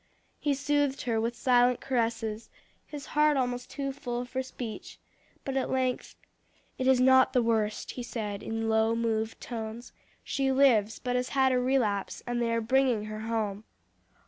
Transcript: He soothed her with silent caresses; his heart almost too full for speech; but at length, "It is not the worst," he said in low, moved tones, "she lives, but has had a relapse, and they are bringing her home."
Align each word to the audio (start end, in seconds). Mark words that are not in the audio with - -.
He 0.39 0.55
soothed 0.55 1.03
her 1.03 1.21
with 1.21 1.35
silent 1.35 1.79
caresses; 1.79 2.49
his 2.87 3.05
heart 3.05 3.37
almost 3.37 3.69
too 3.69 3.93
full 3.93 4.25
for 4.25 4.41
speech; 4.41 4.97
but 5.45 5.55
at 5.55 5.69
length, 5.69 6.15
"It 6.79 6.87
is 6.87 6.99
not 6.99 7.33
the 7.33 7.41
worst," 7.43 7.91
he 7.91 8.01
said 8.01 8.41
in 8.41 8.67
low, 8.67 8.95
moved 8.95 9.39
tones, 9.39 9.93
"she 10.23 10.51
lives, 10.51 10.97
but 10.97 11.15
has 11.15 11.29
had 11.29 11.51
a 11.51 11.59
relapse, 11.59 12.23
and 12.25 12.41
they 12.41 12.51
are 12.51 12.61
bringing 12.61 13.05
her 13.05 13.19
home." 13.19 13.63